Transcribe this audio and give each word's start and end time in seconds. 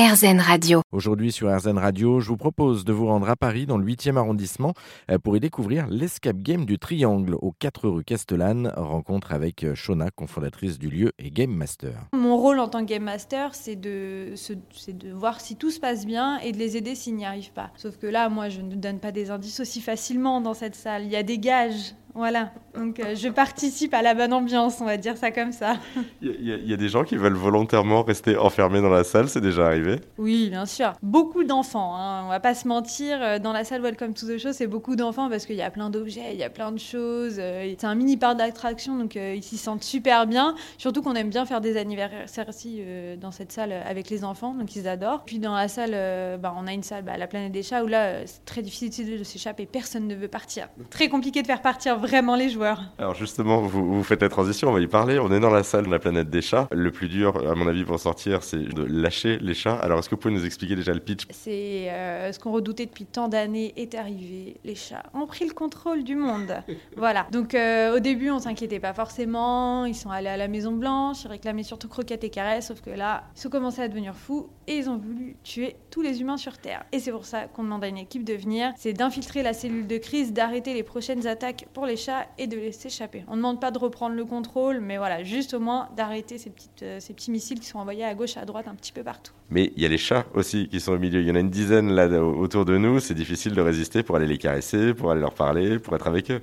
RZN 0.00 0.40
Radio. 0.40 0.80
Aujourd'hui 0.92 1.30
sur 1.30 1.54
RZN 1.54 1.76
Radio, 1.76 2.20
je 2.20 2.28
vous 2.28 2.38
propose 2.38 2.86
de 2.86 2.92
vous 2.94 3.04
rendre 3.04 3.28
à 3.28 3.36
Paris 3.36 3.66
dans 3.66 3.76
le 3.76 3.84
8e 3.84 4.16
arrondissement 4.16 4.72
euh, 5.10 5.18
pour 5.18 5.36
y 5.36 5.40
découvrir 5.40 5.88
l'escape 5.88 6.38
game 6.38 6.64
du 6.64 6.78
Triangle 6.78 7.34
aux 7.34 7.52
4 7.52 7.86
rue 7.86 8.02
Castellane. 8.02 8.72
Rencontre 8.78 9.32
avec 9.34 9.62
euh, 9.62 9.74
Shona, 9.74 10.10
cofondatrice 10.10 10.78
du 10.78 10.88
lieu 10.88 11.12
et 11.18 11.30
game 11.30 11.50
master. 11.50 12.06
Mon 12.14 12.38
rôle 12.38 12.60
en 12.60 12.68
tant 12.68 12.80
que 12.80 12.88
game 12.88 13.02
master, 13.04 13.54
c'est 13.54 13.76
de, 13.76 14.32
c'est 14.36 14.96
de 14.96 15.12
voir 15.12 15.38
si 15.38 15.56
tout 15.56 15.70
se 15.70 15.78
passe 15.78 16.06
bien 16.06 16.38
et 16.38 16.52
de 16.52 16.56
les 16.56 16.78
aider 16.78 16.94
s'ils 16.94 17.16
n'y 17.16 17.26
arrivent 17.26 17.52
pas. 17.52 17.70
Sauf 17.76 17.98
que 17.98 18.06
là, 18.06 18.30
moi, 18.30 18.48
je 18.48 18.62
ne 18.62 18.76
donne 18.76 19.00
pas 19.00 19.12
des 19.12 19.30
indices 19.30 19.60
aussi 19.60 19.82
facilement 19.82 20.40
dans 20.40 20.54
cette 20.54 20.76
salle. 20.76 21.04
Il 21.04 21.10
y 21.10 21.16
a 21.16 21.22
des 21.22 21.38
gages 21.38 21.94
voilà, 22.14 22.50
donc 22.74 22.98
euh, 23.00 23.14
je 23.14 23.28
participe 23.28 23.94
à 23.94 24.02
la 24.02 24.14
bonne 24.14 24.32
ambiance, 24.32 24.80
on 24.80 24.84
va 24.84 24.96
dire 24.96 25.16
ça 25.16 25.30
comme 25.30 25.52
ça. 25.52 25.76
Il 26.22 26.30
y, 26.40 26.70
y, 26.70 26.74
a 26.74 26.76
des 26.76 26.88
gens 26.88 27.04
qui 27.04 27.16
veulent 27.16 27.34
volontairement 27.34 28.02
rester 28.02 28.36
enfermés 28.36 28.80
dans 28.80 28.90
la 28.90 29.04
salle, 29.04 29.28
c'est 29.28 29.40
déjà 29.40 29.66
arrivé 29.66 30.00
Oui, 30.18 30.50
bien 30.50 30.66
sûr. 30.66 30.92
Beaucoup 31.02 31.44
d'enfants, 31.44 31.94
hein. 31.96 32.22
on 32.26 32.28
va 32.28 32.40
pas 32.40 32.54
se 32.54 32.66
mentir. 32.66 33.18
Euh, 33.22 33.38
dans 33.38 33.52
la 33.52 33.64
salle 33.64 33.82
Welcome 33.82 34.14
to 34.14 34.26
the 34.26 34.38
Show, 34.38 34.52
c'est 34.52 34.66
beaucoup 34.66 34.96
d'enfants 34.96 35.28
parce 35.28 35.46
qu'il 35.46 35.56
y 35.56 35.62
a 35.62 35.70
plein 35.70 35.90
d'objets, 35.90 36.32
il 36.32 36.38
y 36.38 36.42
a 36.42 36.50
plein 36.50 36.72
de 36.72 36.78
choses. 36.78 37.36
Euh, 37.38 37.74
c'est 37.78 37.86
un 37.86 37.94
mini 37.94 38.16
parc 38.16 38.36
d'attraction, 38.38 38.98
donc 38.98 39.14
ils 39.14 39.42
s'y 39.42 39.56
sentent 39.56 39.84
super 39.84 40.26
bien. 40.26 40.54
Surtout 40.78 41.02
qu'on 41.02 41.14
aime 41.14 41.30
bien 41.30 41.46
faire 41.46 41.60
des 41.60 41.76
anniversaires 41.76 42.48
ici 42.48 42.82
dans 43.20 43.30
cette 43.30 43.52
salle 43.52 43.72
avec 43.72 44.10
les 44.10 44.24
enfants, 44.24 44.54
donc 44.54 44.74
ils 44.74 44.88
adorent. 44.88 45.24
Puis 45.24 45.38
dans 45.38 45.54
la 45.54 45.68
salle, 45.68 45.92
bah, 46.40 46.54
on 46.56 46.66
a 46.66 46.72
une 46.72 46.82
salle, 46.82 47.04
bah, 47.04 47.16
la 47.16 47.26
planète 47.26 47.52
des 47.52 47.62
chats, 47.62 47.84
où 47.84 47.86
là, 47.86 48.26
c'est 48.26 48.44
très 48.44 48.62
difficile 48.62 49.18
de 49.18 49.24
s'échapper, 49.24 49.66
personne 49.66 50.06
ne 50.06 50.14
veut 50.14 50.28
partir. 50.28 50.68
Très 50.90 51.08
compliqué 51.08 51.42
de 51.42 51.46
faire 51.46 51.62
partir 51.62 51.99
vraiment 52.00 52.36
les 52.36 52.48
joueurs. 52.48 52.82
Alors 52.98 53.14
justement, 53.14 53.60
vous, 53.60 53.94
vous, 53.94 54.02
faites 54.02 54.22
la 54.22 54.28
transition, 54.28 54.68
on 54.68 54.72
va 54.72 54.80
y 54.80 54.86
parler. 54.86 55.18
On 55.18 55.32
est 55.32 55.40
dans 55.40 55.50
la 55.50 55.62
salle 55.62 55.86
de 55.86 55.90
la 55.90 55.98
planète 55.98 56.30
des 56.30 56.42
chats. 56.42 56.68
Le 56.72 56.90
plus 56.90 57.08
dur, 57.08 57.36
à 57.48 57.54
mon 57.54 57.66
avis, 57.68 57.84
pour 57.84 57.98
sortir, 57.98 58.42
c'est 58.42 58.58
de 58.58 58.84
lâcher 58.84 59.38
les 59.40 59.54
chats. 59.54 59.76
Alors 59.76 59.98
est-ce 59.98 60.08
que 60.08 60.14
vous 60.14 60.20
pouvez 60.20 60.34
nous 60.34 60.44
expliquer 60.44 60.76
déjà 60.76 60.92
le 60.92 61.00
pitch? 61.00 61.24
C'est 61.30 61.90
euh, 61.90 62.32
ce 62.32 62.38
qu'on 62.38 62.52
redoutait 62.52 62.86
depuis 62.86 63.04
tant 63.04 63.28
d'années 63.28 63.72
est 63.76 63.94
arrivé. 63.94 64.56
Les 64.64 64.74
chats 64.74 65.02
ont 65.14 65.26
pris 65.26 65.46
le 65.46 65.54
contrôle 65.54 66.04
du 66.04 66.16
monde. 66.16 66.54
voilà. 66.96 67.26
Donc 67.30 67.54
euh, 67.54 67.96
au 67.96 68.00
début, 68.00 68.30
on 68.30 68.38
s'inquiétait 68.38 68.80
pas 68.80 68.92
forcément. 68.92 69.84
Ils 69.84 69.94
sont 69.94 70.10
allés 70.10 70.28
à 70.28 70.36
la 70.36 70.48
Maison 70.48 70.72
Blanche, 70.72 71.24
ils 71.24 71.28
réclamaient 71.28 71.62
surtout 71.62 71.88
croquettes 71.88 72.24
et 72.24 72.30
caresses. 72.30 72.68
Sauf 72.68 72.80
que 72.80 72.90
là, 72.90 73.24
ils 73.36 73.46
ont 73.46 73.50
commencé 73.50 73.82
à 73.82 73.88
devenir 73.88 74.14
fous 74.14 74.48
et 74.66 74.76
ils 74.76 74.88
ont 74.88 74.96
voulu 74.96 75.36
tuer 75.42 75.76
tous 75.90 76.02
les 76.02 76.20
humains 76.20 76.36
sur 76.36 76.58
Terre. 76.58 76.84
Et 76.92 77.00
c'est 77.00 77.12
pour 77.12 77.24
ça 77.24 77.46
qu'on 77.46 77.64
demande 77.64 77.84
à 77.84 77.88
une 77.88 77.98
équipe 77.98 78.24
de 78.24 78.34
venir. 78.34 78.72
C'est 78.76 78.92
d'infiltrer 78.92 79.42
la 79.42 79.52
cellule 79.52 79.86
de 79.86 79.98
crise, 79.98 80.32
d'arrêter 80.32 80.74
les 80.74 80.82
prochaines 80.82 81.26
attaques 81.26 81.66
pour 81.72 81.86
les 81.86 81.89
chats 81.96 82.26
et 82.38 82.46
de 82.46 82.56
les 82.56 82.72
s'échapper. 82.72 83.24
On 83.28 83.32
ne 83.32 83.36
demande 83.36 83.60
pas 83.60 83.70
de 83.70 83.78
reprendre 83.78 84.14
le 84.14 84.24
contrôle, 84.24 84.80
mais 84.80 84.96
voilà, 84.98 85.22
juste 85.22 85.54
au 85.54 85.60
moins 85.60 85.88
d'arrêter 85.96 86.38
ces, 86.38 86.50
petites, 86.50 86.82
euh, 86.82 87.00
ces 87.00 87.12
petits 87.12 87.30
missiles 87.30 87.60
qui 87.60 87.66
sont 87.66 87.78
envoyés 87.78 88.04
à 88.04 88.14
gauche, 88.14 88.36
à 88.36 88.44
droite, 88.44 88.66
un 88.68 88.74
petit 88.74 88.92
peu 88.92 89.02
partout. 89.02 89.32
Mais 89.50 89.72
il 89.76 89.82
y 89.82 89.86
a 89.86 89.88
les 89.88 89.98
chats 89.98 90.24
aussi 90.34 90.68
qui 90.68 90.80
sont 90.80 90.92
au 90.92 90.98
milieu. 90.98 91.20
Il 91.20 91.26
y 91.26 91.30
en 91.30 91.34
a 91.34 91.40
une 91.40 91.50
dizaine 91.50 91.92
là 91.92 92.06
autour 92.22 92.64
de 92.64 92.76
nous. 92.78 93.00
C'est 93.00 93.14
difficile 93.14 93.52
de 93.52 93.60
résister 93.60 94.02
pour 94.02 94.16
aller 94.16 94.26
les 94.26 94.38
caresser, 94.38 94.94
pour 94.94 95.10
aller 95.10 95.20
leur 95.20 95.34
parler, 95.34 95.78
pour 95.78 95.94
être 95.96 96.06
avec 96.06 96.30
eux. 96.30 96.40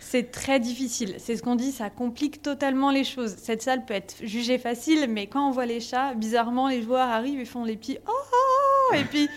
C'est 0.00 0.30
très 0.32 0.58
difficile. 0.58 1.14
C'est 1.18 1.36
ce 1.36 1.42
qu'on 1.42 1.54
dit, 1.54 1.70
ça 1.70 1.90
complique 1.90 2.42
totalement 2.42 2.90
les 2.90 3.04
choses. 3.04 3.36
Cette 3.36 3.62
salle 3.62 3.84
peut 3.84 3.94
être 3.94 4.16
jugée 4.22 4.58
facile, 4.58 5.06
mais 5.08 5.26
quand 5.26 5.48
on 5.48 5.52
voit 5.52 5.66
les 5.66 5.80
chats, 5.80 6.14
bizarrement, 6.14 6.68
les 6.68 6.82
joueurs 6.82 7.08
arrivent 7.08 7.40
et 7.40 7.44
font 7.44 7.64
les 7.64 7.76
petits 7.76 7.98
oh, 8.06 8.10
oh, 8.10 8.90
oh 8.90 8.94
et 8.94 9.04
puis 9.04 9.28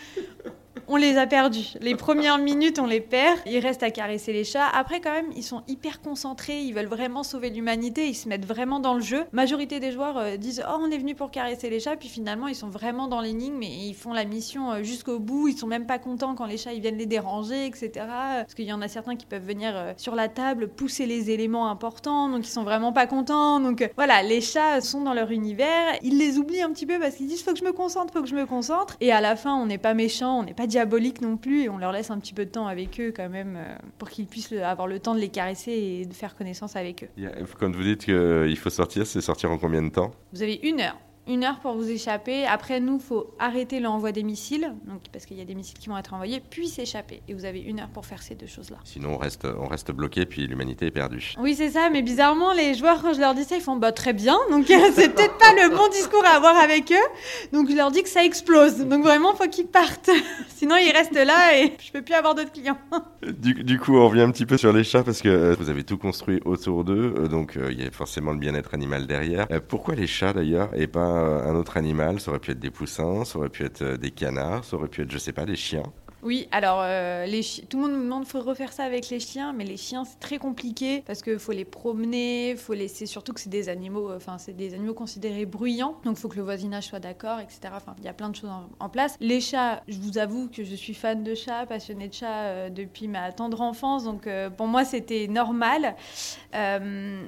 on 0.94 0.98
les 0.98 1.18
a 1.18 1.26
perdus. 1.26 1.74
Les 1.82 1.96
premières 1.96 2.38
minutes, 2.38 2.78
on 2.78 2.86
les 2.86 3.02
perd. 3.02 3.40
Ils 3.48 3.58
restent 3.58 3.82
à 3.82 3.90
caresser 3.90 4.32
les 4.32 4.44
chats. 4.44 4.68
Après, 4.68 5.02
quand 5.02 5.12
même, 5.12 5.32
ils 5.36 5.42
sont 5.42 5.64
hyper 5.68 6.02
concentrés. 6.02 6.62
Ils 6.62 6.76
veulent 6.76 6.86
vraiment 6.86 7.24
sauver 7.24 7.50
l'humanité. 7.50 8.08
Ils 8.08 8.14
se 8.14 8.30
mettent 8.30 8.46
vraiment 8.46 8.80
dans 8.80 8.94
le 8.94 9.02
jeu. 9.02 9.26
Majorité 9.32 9.80
des 9.80 9.92
joueurs 9.92 10.20
euh, 10.20 10.38
disent 10.38 10.64
Oh, 10.70 10.78
on 10.80 10.92
est 10.92 11.00
venu 11.00 11.16
pour 11.16 11.32
caresser 11.32 11.72
les 11.72 11.80
chats. 11.80 11.96
Puis 11.96 12.10
finalement, 12.10 12.48
ils 12.48 12.54
sont 12.54 12.70
vraiment 12.70 13.08
dans 13.08 13.22
l'énigme 13.22 13.64
et 13.64 13.88
ils 13.88 13.96
font 13.96 14.14
la 14.14 14.24
mission 14.24 14.72
euh, 14.72 14.84
jusqu'au 14.84 15.18
bout. 15.18 15.48
Ils 15.48 15.58
sont 15.58 15.66
même 15.66 15.88
pas 15.88 15.98
contents 15.98 16.36
quand 16.36 16.46
les 16.46 16.58
chats 16.58 16.74
ils 16.74 16.82
viennent 16.82 17.00
les 17.00 17.08
déranger, 17.08 17.66
etc. 17.66 17.90
Parce 17.96 18.54
qu'il 18.54 18.66
y 18.66 18.74
en 18.74 18.84
a 18.84 18.88
certains 18.88 19.16
qui 19.16 19.26
peuvent 19.26 19.48
venir 19.48 19.72
euh, 19.74 19.94
sur 19.98 20.14
la 20.14 20.28
table 20.28 20.68
pousser 20.68 21.08
les 21.08 21.32
éléments 21.32 21.72
importants. 21.72 22.30
Donc, 22.30 22.46
ils 22.46 22.52
sont 22.52 22.64
vraiment 22.64 22.94
pas 22.94 23.08
contents. 23.08 23.60
Donc, 23.60 23.90
voilà, 23.96 24.22
les 24.22 24.42
chats 24.42 24.80
sont 24.82 25.02
dans 25.02 25.16
leur 25.16 25.32
univers. 25.32 25.96
Ils 26.04 26.20
les 26.20 26.38
oublient 26.38 26.62
un 26.62 26.72
petit 26.72 26.86
peu 26.86 27.00
parce 27.00 27.16
qu'ils 27.16 27.26
disent 27.26 27.42
Faut 27.42 27.54
que 27.54 27.60
je 27.60 27.66
me 27.66 27.74
concentre, 27.74 28.14
faut 28.14 28.22
que 28.22 28.30
je 28.30 28.36
me 28.36 28.46
concentre. 28.46 28.96
Et 29.02 29.12
à 29.12 29.22
la 29.22 29.36
fin, 29.36 29.56
on 29.56 29.66
n'est 29.66 29.80
pas 29.80 29.96
méchant, 29.96 30.42
on 30.42 30.44
n'est 30.44 30.54
pas 30.54 30.68
diabolique 30.84 31.22
non 31.22 31.38
plus 31.38 31.64
et 31.64 31.70
on 31.70 31.78
leur 31.78 31.92
laisse 31.92 32.12
un 32.12 32.20
petit 32.20 32.34
peu 32.34 32.46
de 32.46 32.50
temps 32.50 32.68
avec 32.68 33.00
eux 33.00 33.14
quand 33.16 33.30
même 33.30 33.56
euh, 33.56 33.76
pour 33.98 34.10
qu'ils 34.10 34.26
puissent 34.26 34.52
avoir 34.52 34.88
le 34.88 35.00
temps 35.00 35.16
de 35.16 35.20
les 35.20 35.30
caresser 35.30 35.72
et 35.72 36.06
de 36.06 36.14
faire 36.14 36.36
connaissance 36.36 36.76
avec 36.76 37.04
eux. 37.04 37.34
Quand 37.60 37.74
vous 37.74 37.84
dites 37.84 38.04
qu'il 38.06 38.58
faut 38.58 38.70
sortir, 38.70 39.08
c'est 39.08 39.22
sortir 39.22 39.50
en 39.52 39.58
combien 39.58 39.82
de 39.82 39.90
temps? 39.90 40.12
Vous 40.34 40.42
avez 40.42 40.60
une 40.64 40.82
heure 40.82 40.98
une 41.28 41.44
heure 41.44 41.60
pour 41.60 41.76
vous 41.76 41.90
échapper. 41.90 42.46
Après, 42.46 42.80
nous, 42.80 43.00
faut 43.00 43.34
arrêter 43.40 43.80
l'envoi 43.80 44.12
des 44.12 44.24
missiles, 44.24 44.74
donc, 44.86 45.02
parce 45.12 45.26
qu'il 45.26 45.38
y 45.38 45.42
a 45.42 45.46
des 45.46 45.56
missiles 45.56 45.78
qui 45.78 45.90
vont 45.90 45.98
être 45.98 46.14
envoyés, 46.14 46.42
puis 46.50 46.68
s'échapper. 46.68 47.22
Et 47.28 47.34
vous 47.34 47.46
avez 47.46 47.62
une 47.62 47.80
heure 47.80 47.90
pour 47.90 48.06
faire 48.06 48.22
ces 48.22 48.36
deux 48.36 48.48
choses-là. 48.48 48.78
Sinon, 48.84 49.14
on 49.14 49.18
reste, 49.18 49.46
on 49.46 49.68
reste 49.68 49.92
bloqué, 49.92 50.26
puis 50.26 50.48
l'humanité 50.48 50.88
est 50.88 50.92
perdue. 50.92 51.34
Oui, 51.40 51.56
c'est 51.56 51.72
ça, 51.72 51.90
mais 51.90 52.02
bizarrement, 52.02 52.54
les 52.54 52.74
joueurs, 52.74 53.02
quand 53.02 53.14
je 53.14 53.20
leur 53.20 53.36
dis 53.36 53.44
ça, 53.44 53.56
ils 53.56 53.62
font 53.62 53.76
bah, 53.78 53.92
très 53.92 54.14
bien. 54.14 54.38
Donc, 54.50 54.66
c'est 54.68 55.14
peut-être 55.14 55.38
pas 55.38 55.54
le 55.54 55.76
bon 55.76 55.88
discours 55.90 56.24
à 56.26 56.36
avoir 56.36 56.58
avec 56.58 56.92
eux. 56.92 57.56
Donc, 57.56 57.70
je 57.70 57.76
leur 57.76 57.92
dis 57.92 58.04
que 58.04 58.10
ça 58.10 58.24
explose. 58.24 58.80
Donc, 58.80 59.04
vraiment, 59.04 59.34
faut 59.34 59.48
qu'ils 59.48 59.68
partent. 59.68 60.10
Sinon, 60.56 60.76
ils 60.78 60.92
restent 60.92 61.14
là 61.14 61.58
et 61.58 61.74
je 61.80 61.92
peux 61.92 62.02
plus 62.02 62.14
avoir 62.16 62.36
d'autres 62.36 62.52
clients. 62.52 62.78
Du, 63.24 63.64
du, 63.64 63.80
coup, 63.80 63.96
on 63.96 64.10
revient 64.10 64.22
un 64.22 64.32
petit 64.32 64.46
peu 64.46 64.58
sur 64.58 64.74
les 64.74 64.84
chats, 64.84 65.04
parce 65.04 65.22
que 65.22 65.30
euh, 65.30 65.56
vous 65.58 65.70
avez 65.70 65.84
tout 65.84 65.98
construit 65.98 66.42
autour 66.44 66.84
d'eux, 66.84 67.14
euh, 67.18 67.28
donc 67.30 67.56
euh, 67.56 67.72
il 67.72 67.82
y 67.82 67.88
a 67.88 67.92
forcément 67.92 68.32
le 68.32 68.38
bien-être 68.38 68.74
animal 68.74 69.08
derrière. 69.08 69.48
pourquoi 69.70 69.96
les 69.96 70.08
chats, 70.08 70.34
d'ailleurs, 70.34 70.70
et 70.76 70.88
pas 70.88 71.13
un 71.14 71.56
autre 71.56 71.78
animal. 71.78 72.20
Ça 72.20 72.32
aurait 72.32 72.40
pu 72.40 72.52
être 72.52 72.60
des 72.60 72.72
poussins, 72.72 73.26
ça 73.26 73.38
aurait 73.38 73.50
pu 73.50 73.64
être 73.64 73.82
euh, 73.82 73.98
des 73.98 74.12
canards, 74.12 74.64
ça 74.66 74.76
aurait 74.78 74.88
pu 74.88 75.02
être, 75.02 75.12
je 75.12 75.18
sais 75.18 75.34
pas, 75.34 75.46
des 75.46 75.56
chiens. 75.56 75.92
Oui, 76.24 76.48
alors 76.52 76.80
euh, 76.84 77.26
tout 77.70 77.78
le 77.78 77.84
monde 77.84 77.98
nous 77.98 78.04
demande 78.04 78.26
faut 78.26 78.40
refaire 78.40 78.72
ça 78.72 78.84
avec 78.84 79.10
les 79.10 79.20
chiens, 79.20 79.52
mais 79.52 79.66
les 79.66 79.76
chiens 79.76 80.06
c'est 80.06 80.20
très 80.20 80.38
compliqué 80.38 81.04
parce 81.06 81.22
qu'il 81.22 81.38
faut 81.38 81.52
les 81.52 81.66
promener, 81.66 82.56
faut 82.56 82.74
laisser 82.74 83.06
surtout 83.06 83.34
que 83.34 83.42
c'est 83.42 83.50
des 83.50 83.68
animaux, 83.68 84.10
euh, 84.10 84.16
enfin 84.16 84.38
c'est 84.38 84.56
des 84.56 84.74
animaux 84.74 84.94
considérés 84.94 85.46
bruyants, 85.46 85.98
donc 86.06 86.16
faut 86.16 86.30
que 86.30 86.38
le 86.38 86.44
voisinage 86.44 86.86
soit 86.86 87.02
d'accord, 87.02 87.40
etc. 87.42 87.74
Il 87.98 88.06
y 88.06 88.08
a 88.08 88.14
plein 88.14 88.30
de 88.30 88.38
choses 88.38 88.52
en, 88.80 88.90
place. 88.90 89.18
Les 89.20 89.42
chats, 89.42 89.82
je 89.90 89.98
vous 89.98 90.18
avoue 90.18 90.48
que 90.48 90.64
je 90.64 90.76
suis 90.76 90.94
fan 90.94 91.24
de 91.24 91.36
chats, 91.36 91.66
passionnée 91.66 92.08
de 92.08 92.14
chats 92.14 92.44
euh, 92.44 92.70
depuis 92.70 93.10
ma 93.10 93.34
tendre 93.34 93.60
enfance, 93.60 94.06
donc 94.06 94.30
pour 94.56 94.68
moi 94.68 94.86
c'était 94.86 95.28
normal. 95.28 95.96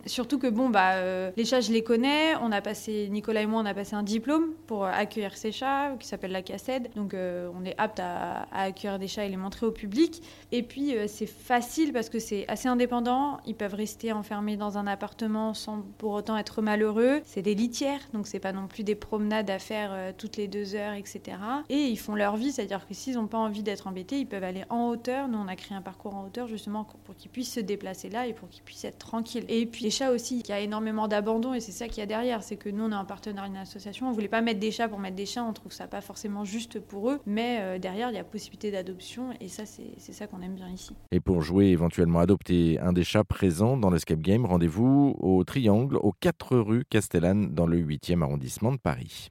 surtout 0.05 0.39
que 0.39 0.47
bon 0.47 0.69
bah 0.69 1.31
les 1.35 1.43
chats 1.43 1.59
je 1.59 1.71
les 1.73 1.83
connais, 1.83 2.35
on 2.41 2.51
a 2.53 2.61
passé 2.61 3.09
Nicolas 3.09 3.41
et 3.41 3.45
moi 3.45 3.61
on 3.61 3.65
a 3.65 3.73
passé 3.73 3.95
un 3.95 4.03
diplôme 4.03 4.53
pour 4.67 4.85
accueillir 4.85 5.35
ces 5.35 5.51
chats 5.51 5.95
qui 5.99 6.07
s'appelle 6.07 6.31
la 6.31 6.41
cassette, 6.43 6.95
donc 6.95 7.13
on 7.13 7.65
est 7.65 7.75
apte 7.77 7.99
à 7.99 8.47
accueillir 8.53 8.84
des 8.99 9.07
chats 9.07 9.25
et 9.25 9.29
les 9.29 9.37
montrer 9.37 9.65
au 9.65 9.71
public. 9.71 10.21
Et 10.51 10.63
puis 10.63 10.95
euh, 10.95 11.05
c'est 11.07 11.25
facile 11.25 11.91
parce 11.93 12.09
que 12.09 12.19
c'est 12.19 12.47
assez 12.47 12.67
indépendant. 12.67 13.39
Ils 13.45 13.55
peuvent 13.55 13.73
rester 13.73 14.11
enfermés 14.11 14.57
dans 14.57 14.77
un 14.77 14.87
appartement 14.87 15.53
sans 15.53 15.81
pour 15.97 16.11
autant 16.13 16.37
être 16.37 16.61
malheureux. 16.61 17.21
C'est 17.25 17.41
des 17.41 17.55
litières, 17.55 18.01
donc 18.13 18.27
c'est 18.27 18.39
pas 18.39 18.53
non 18.53 18.67
plus 18.67 18.83
des 18.83 18.95
promenades 18.95 19.49
à 19.49 19.59
faire 19.59 19.91
euh, 19.93 20.11
toutes 20.15 20.37
les 20.37 20.47
deux 20.47 20.75
heures, 20.75 20.93
etc. 20.93 21.37
Et 21.69 21.87
ils 21.87 21.99
font 21.99 22.15
leur 22.15 22.37
vie, 22.37 22.51
c'est-à-dire 22.51 22.87
que 22.87 22.93
s'ils 22.93 23.15
n'ont 23.15 23.27
pas 23.27 23.37
envie 23.37 23.63
d'être 23.63 23.87
embêtés, 23.87 24.19
ils 24.19 24.27
peuvent 24.27 24.43
aller 24.43 24.63
en 24.69 24.89
hauteur. 24.89 25.27
Nous 25.27 25.37
on 25.37 25.47
a 25.47 25.55
créé 25.55 25.75
un 25.77 25.81
parcours 25.81 26.15
en 26.15 26.25
hauteur 26.25 26.47
justement 26.47 26.87
pour 27.03 27.15
qu'ils 27.15 27.31
puissent 27.31 27.53
se 27.53 27.59
déplacer 27.59 28.09
là 28.09 28.27
et 28.27 28.33
pour 28.33 28.49
qu'ils 28.49 28.63
puissent 28.63 28.85
être 28.85 28.99
tranquilles. 28.99 29.45
Et 29.49 29.65
puis 29.65 29.83
les 29.83 29.91
chats 29.91 30.11
aussi, 30.11 30.39
il 30.39 30.49
y 30.49 30.53
a 30.53 30.59
énormément 30.59 31.07
d'abandon 31.07 31.53
et 31.53 31.59
c'est 31.59 31.71
ça 31.71 31.87
qu'il 31.87 31.99
y 31.99 32.01
a 32.01 32.05
derrière, 32.05 32.43
c'est 32.43 32.57
que 32.57 32.69
nous 32.69 32.83
on 32.83 32.91
est 32.91 32.95
en 32.95 33.05
partenariat 33.05 33.45
une 33.47 33.57
association, 33.57 34.07
on 34.07 34.11
voulait 34.11 34.27
pas 34.27 34.41
mettre 34.41 34.59
des 34.59 34.71
chats 34.71 34.87
pour 34.87 34.99
mettre 34.99 35.15
des 35.15 35.25
chats, 35.25 35.43
on 35.43 35.53
trouve 35.53 35.71
ça 35.71 35.87
pas 35.87 36.01
forcément 36.01 36.45
juste 36.45 36.79
pour 36.79 37.09
eux, 37.09 37.19
mais 37.25 37.59
euh, 37.61 37.79
derrière 37.79 38.09
il 38.09 38.15
y 38.15 38.19
a 38.19 38.23
possibilité 38.23 38.71
et 39.39 39.47
ça 39.47 39.63
c'est 39.65 40.13
ça 40.13 40.27
qu'on 40.27 40.41
aime 40.41 40.55
bien 40.55 40.69
ici. 40.69 40.95
Et 41.11 41.19
pour 41.19 41.41
jouer 41.41 41.67
éventuellement 41.67 42.19
adopter 42.19 42.79
un 42.79 42.93
des 42.93 43.03
chats 43.03 43.23
présents 43.23 43.77
dans 43.77 43.89
l'escape 43.89 44.19
game, 44.19 44.45
rendez-vous 44.45 45.15
au 45.19 45.43
Triangle 45.43 45.97
aux 45.97 46.13
4 46.19 46.57
rue 46.57 46.85
Castellane 46.89 47.53
dans 47.53 47.67
le 47.67 47.77
8e 47.77 48.21
arrondissement 48.21 48.71
de 48.71 48.77
Paris. 48.77 49.29